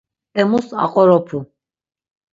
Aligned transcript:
Emus 0.41 0.67
aqoropu. 0.85 1.37